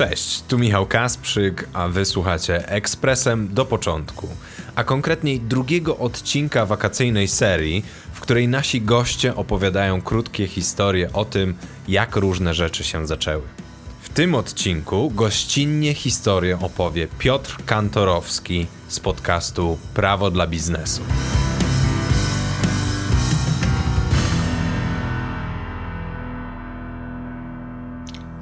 [0.00, 4.28] Cześć, tu Michał Kasprzyk, a wysłuchacie Ekspresem do początku,
[4.74, 11.54] a konkretniej drugiego odcinka wakacyjnej serii, w której nasi goście opowiadają krótkie historie o tym,
[11.88, 13.42] jak różne rzeczy się zaczęły.
[14.00, 21.02] W tym odcinku gościnnie historię opowie Piotr Kantorowski z podcastu Prawo dla biznesu.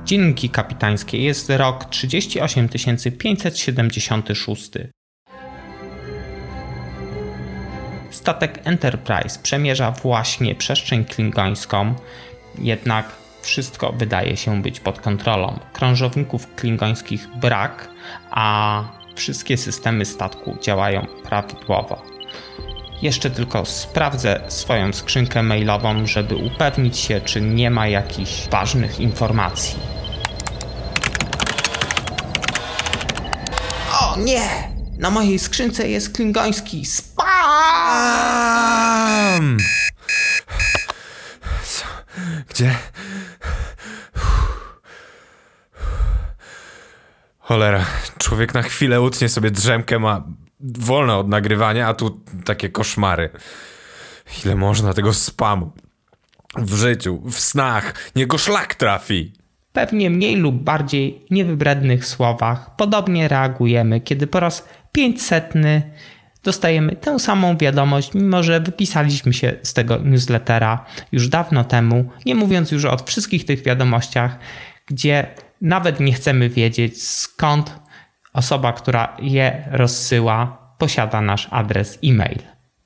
[0.09, 2.69] Dzienniki kapitańskie jest rok 38
[3.19, 4.71] 576.
[8.11, 11.95] Statek Enterprise przemierza właśnie przestrzeń klingońską,
[12.59, 15.59] jednak wszystko wydaje się być pod kontrolą.
[15.73, 17.89] Krążowników klingońskich brak,
[18.31, 18.85] a
[19.17, 22.03] wszystkie systemy statku działają prawidłowo.
[23.03, 29.98] Jeszcze tylko sprawdzę swoją skrzynkę mailową, żeby upewnić się, czy nie ma jakichś ważnych informacji.
[34.19, 34.79] Nie!
[34.99, 37.27] Na mojej skrzynce jest klingoński spam!
[41.65, 41.85] Co?
[42.49, 42.75] Gdzie?
[47.39, 47.87] Cholera,
[48.19, 50.25] człowiek na chwilę utnie sobie drzemkę, ma
[50.61, 53.31] wolne od nagrywania, a tu takie koszmary.
[54.45, 55.73] Ile można tego spamu?
[56.57, 59.38] W życiu, w snach, niego szlak trafi
[59.79, 65.83] pewnie mniej lub bardziej niewybrednych słowach podobnie reagujemy, kiedy po raz pięćsetny
[66.45, 72.35] dostajemy tę samą wiadomość, mimo że wypisaliśmy się z tego newslettera już dawno temu, nie
[72.35, 74.39] mówiąc już o wszystkich tych wiadomościach,
[74.87, 75.27] gdzie
[75.61, 77.79] nawet nie chcemy wiedzieć skąd
[78.33, 82.39] osoba, która je rozsyła, posiada nasz adres e-mail.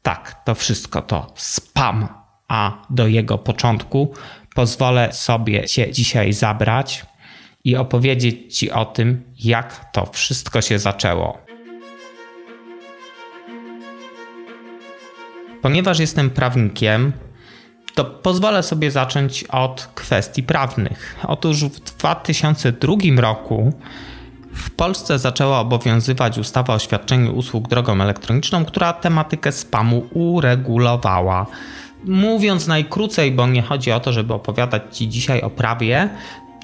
[0.02, 2.08] Tak, to wszystko to spam,
[2.52, 4.14] a do jego początku
[4.54, 7.06] pozwolę sobie Cię dzisiaj zabrać
[7.64, 11.38] i opowiedzieć Ci o tym, jak to wszystko się zaczęło.
[15.62, 17.12] Ponieważ jestem prawnikiem,
[17.94, 21.16] to pozwolę sobie zacząć od kwestii prawnych.
[21.28, 23.72] Otóż w 2002 roku
[24.54, 31.46] w Polsce zaczęła obowiązywać ustawa o świadczeniu usług drogą elektroniczną, która tematykę spamu uregulowała.
[32.04, 36.08] Mówiąc najkrócej, bo nie chodzi o to, żeby opowiadać Ci dzisiaj o prawie,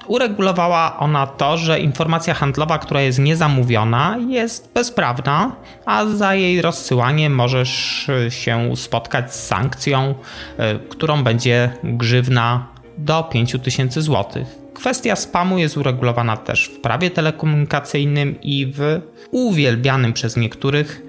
[0.09, 5.57] uregulowała ona to, że informacja handlowa, która jest niezamówiona, jest bezprawna,
[5.87, 10.15] a za jej rozsyłanie możesz się spotkać z sankcją,
[10.57, 12.67] e, którą będzie grzywna
[12.99, 14.45] do 5000 zł.
[14.75, 19.01] Kwestia spamu jest uregulowana też w prawie telekomunikacyjnym i w
[19.31, 21.03] uwielbianym przez niektórych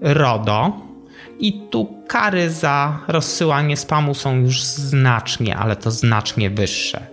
[0.00, 0.72] RODO,
[1.38, 7.06] i tu kary za rozsyłanie spamu są już znacznie, ale to znacznie wyższe.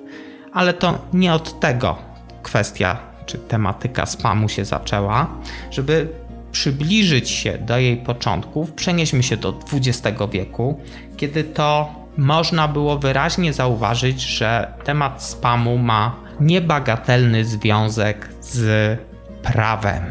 [0.54, 1.98] Ale to nie od tego
[2.44, 5.28] kwestia czy tematyka spamu się zaczęła.
[5.72, 6.10] Żeby
[6.52, 10.82] przybliżyć się do jej początków, przenieśmy się do XX wieku,
[11.18, 19.00] kiedy to można było wyraźnie zauważyć, że temat spamu ma niebagatelny związek z
[19.44, 20.04] prawem.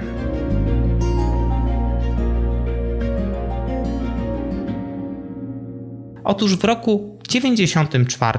[6.27, 8.39] Otóż w roku 94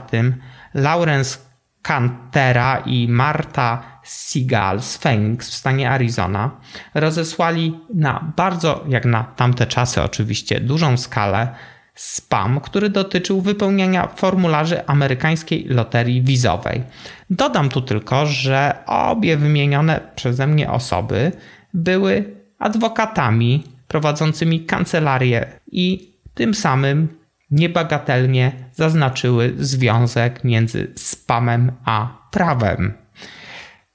[0.74, 1.38] Lawrence
[1.82, 6.52] Cantera i Marta Seagal z Phoenix w stanie Arizona
[6.94, 11.48] rozesłali na bardzo, jak na tamte czasy oczywiście, dużą skalę
[11.96, 16.84] spam, który dotyczył wypełniania formularzy amerykańskiej loterii wizowej.
[17.30, 21.32] Dodam tu tylko, że obie wymienione przeze mnie osoby
[21.74, 27.17] były adwokatami prowadzącymi kancelarię i tym samym
[27.52, 32.94] niebagatelnie zaznaczyły związek między spamem a prawem.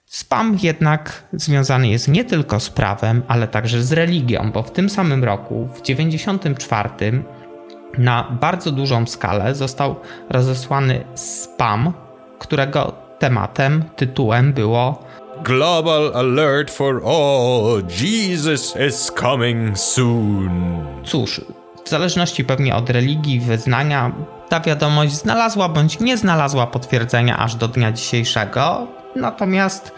[0.04, 4.90] Spam jednak związany jest nie tylko z prawem, ale także z religią, bo w tym
[4.90, 7.22] samym roku, w 1994,
[7.98, 9.96] na bardzo dużą skalę został
[10.30, 11.92] rozesłany spam,
[12.38, 15.04] którego tematem, tytułem było
[15.44, 20.84] Global Alert for All, Jesus is coming soon.
[21.04, 21.40] Cóż,
[21.92, 24.12] zależności pewnie od religii, wyznania,
[24.48, 28.86] ta wiadomość znalazła bądź nie znalazła potwierdzenia aż do dnia dzisiejszego.
[29.16, 29.92] Natomiast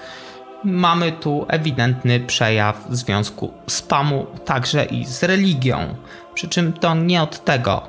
[0.64, 5.94] mamy tu ewidentny przejaw związku spamu także i z religią.
[6.34, 7.82] Przy czym to nie od tego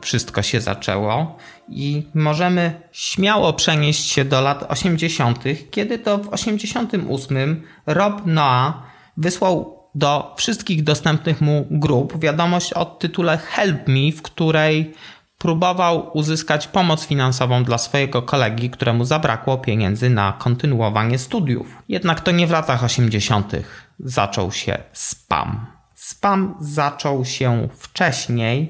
[0.00, 1.36] wszystko się zaczęło
[1.68, 8.74] i możemy śmiało przenieść się do lat 80., kiedy to w 88 Rob Noah
[9.16, 14.94] wysłał do wszystkich dostępnych mu grup wiadomość o tytule Help Me, w której
[15.38, 21.82] próbował uzyskać pomoc finansową dla swojego kolegi, któremu zabrakło pieniędzy na kontynuowanie studiów.
[21.88, 23.52] Jednak to nie w latach 80.
[24.00, 25.66] zaczął się spam.
[25.94, 28.68] Spam zaczął się wcześniej.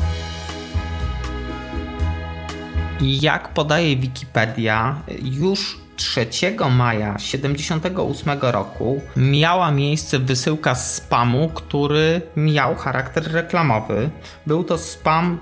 [3.01, 6.27] I jak podaje Wikipedia, już 3
[6.71, 14.11] maja 1978 roku miała miejsce wysyłka spamu, który miał charakter reklamowy.
[14.47, 15.39] Był to spam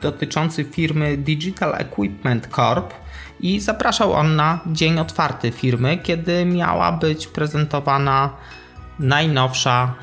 [0.00, 2.94] dotyczący firmy Digital Equipment Corp
[3.40, 8.30] i zapraszał on na dzień otwarty firmy, kiedy miała być prezentowana
[8.98, 9.94] najnowsza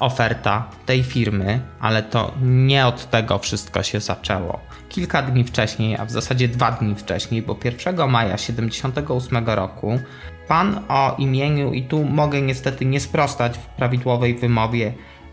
[0.00, 4.60] oferta tej firmy, ale to nie od tego wszystko się zaczęło.
[4.88, 10.00] Kilka dni wcześniej, a w zasadzie dwa dni wcześniej, bo 1 maja 1978 roku,
[10.48, 14.92] pan o imieniu, i tu mogę niestety nie sprostać w prawidłowej wymowie,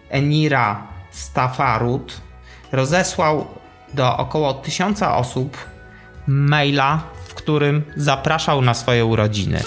[0.09, 2.21] Enira Stafarut,
[2.71, 3.47] rozesłał
[3.93, 5.57] do około tysiąca osób
[6.27, 9.59] maila, w którym zapraszał na swoje urodziny.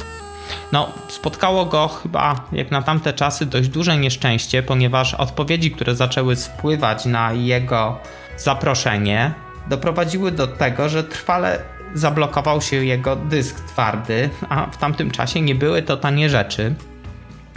[0.73, 6.37] No, spotkało go chyba jak na tamte czasy dość duże nieszczęście, ponieważ odpowiedzi, które zaczęły
[6.37, 7.99] spływać na jego
[8.37, 9.35] zaproszenie,
[9.69, 11.59] doprowadziły do tego, że trwale
[11.95, 16.75] zablokował się jego dysk twardy, a w tamtym czasie nie były to tanie rzeczy.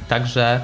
[0.07, 0.61] Także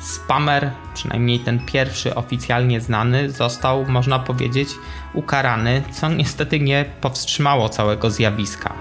[0.00, 4.68] Spammer, przynajmniej ten pierwszy oficjalnie znany, został, można powiedzieć,
[5.14, 8.74] ukarany, co niestety nie powstrzymało całego zjawiska.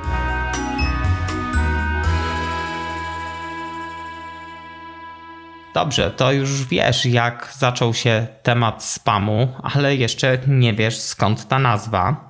[5.75, 11.60] Dobrze, to już wiesz, jak zaczął się temat spamu, ale jeszcze nie wiesz skąd ta
[11.60, 12.30] nazwa.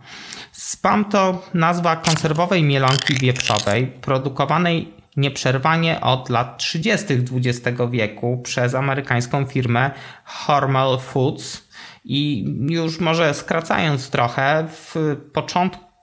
[0.51, 7.05] Spam to nazwa konserwowej mielonki wieprzowej produkowanej nieprzerwanie od lat 30.
[7.13, 9.91] XX wieku przez amerykańską firmę
[10.23, 11.67] Hormel Foods.
[12.05, 14.95] I już może skracając trochę, w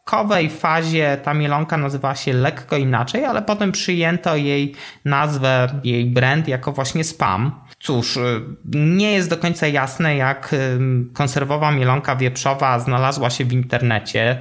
[0.05, 6.49] początkowej fazie ta mielonka nazywała się lekko inaczej, ale potem przyjęto jej nazwę, jej brand
[6.49, 7.61] jako właśnie spam.
[7.81, 8.19] Cóż,
[8.75, 10.55] nie jest do końca jasne, jak
[11.13, 14.39] konserwowa mielonka wieprzowa znalazła się w internecie.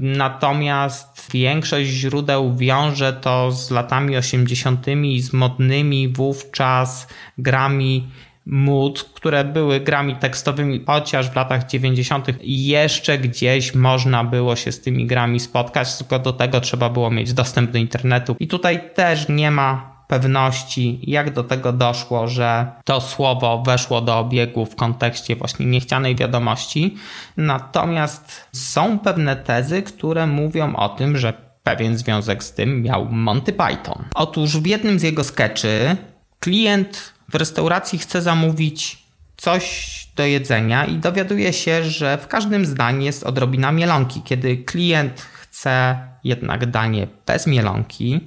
[0.00, 4.86] Natomiast większość źródeł wiąże to z latami 80.
[4.88, 8.10] i z modnymi wówczas grami
[8.46, 12.26] mód, które były grami tekstowymi, chociaż w latach 90.
[12.42, 17.32] jeszcze gdzieś można było się z tymi grami spotkać, tylko do tego trzeba było mieć
[17.32, 18.36] dostęp do internetu.
[18.40, 24.18] I tutaj też nie ma pewności, jak do tego doszło, że to słowo weszło do
[24.18, 26.96] obiegu w kontekście właśnie niechcianej wiadomości.
[27.36, 31.32] Natomiast są pewne tezy, które mówią o tym, że
[31.62, 34.04] pewien związek z tym miał Monty Python.
[34.14, 35.96] Otóż w jednym z jego skeczy
[36.40, 39.06] klient w restauracji chce zamówić
[39.36, 44.22] coś do jedzenia i dowiaduje się, że w każdym zdaniu jest odrobina mielonki.
[44.22, 48.20] Kiedy klient chce jednak danie bez mielonki,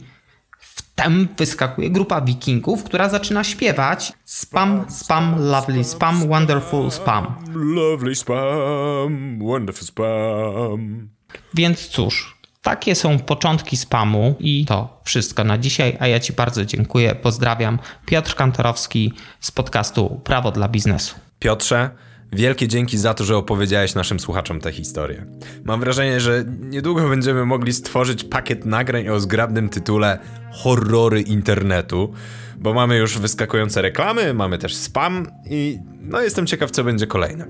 [1.00, 7.36] Wtem wyskakuje grupa wikingów, która zaczyna śpiewać Spam, spam, lovely spam, wonderful spam.
[7.54, 11.10] Lovely spam, wonderful spam.
[11.54, 16.66] Więc cóż, takie są początki spamu i to wszystko na dzisiaj, a ja Ci bardzo
[16.66, 17.16] dziękuję.
[17.16, 17.80] Pozdrawiam.
[18.06, 21.16] Piotr Kantorowski z podcastu Prawo dla biznesu.
[21.40, 21.90] Piotrze,
[22.34, 25.26] Wielkie dzięki za to, że opowiedziałeś naszym słuchaczom tę historię.
[25.64, 30.20] Mam wrażenie, że niedługo będziemy mogli stworzyć pakiet nagrań o zgrabnym tytule
[30.52, 32.14] Horrory internetu,
[32.58, 37.48] bo mamy już wyskakujące reklamy, mamy też spam i no jestem ciekaw, co będzie kolejne.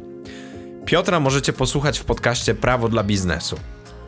[0.85, 3.59] Piotra możecie posłuchać w podcaście Prawo dla biznesu.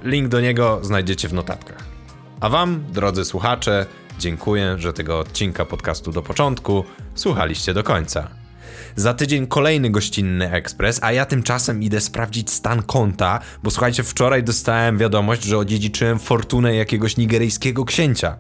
[0.03, 1.84] Link do niego znajdziecie w notatkach.
[2.39, 3.86] A wam, drodzy słuchacze,
[4.20, 6.84] dziękuję, że tego odcinka podcastu do początku
[7.15, 8.27] słuchaliście do końca.
[8.96, 14.43] Za tydzień kolejny gościnny ekspres, a ja tymczasem idę sprawdzić stan konta, bo słuchajcie, wczoraj
[14.43, 18.38] dostałem wiadomość, że odziedziczyłem fortunę jakiegoś nigeryjskiego księcia.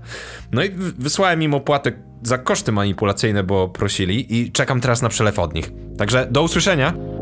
[0.51, 1.91] No i wysłałem im opłatę
[2.23, 5.71] za koszty manipulacyjne, bo prosili i czekam teraz na przelew od nich.
[5.97, 7.20] Także do usłyszenia!